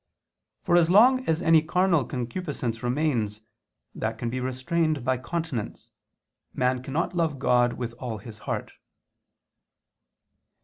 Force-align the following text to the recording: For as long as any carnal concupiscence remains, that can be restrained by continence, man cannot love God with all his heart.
For 0.63 0.77
as 0.77 0.89
long 0.89 1.23
as 1.29 1.43
any 1.43 1.61
carnal 1.61 2.05
concupiscence 2.05 2.81
remains, 2.81 3.39
that 3.93 4.17
can 4.17 4.31
be 4.31 4.39
restrained 4.39 5.05
by 5.05 5.19
continence, 5.19 5.91
man 6.55 6.81
cannot 6.81 7.15
love 7.15 7.37
God 7.37 7.73
with 7.73 7.93
all 7.99 8.17
his 8.17 8.39
heart. 8.49 8.71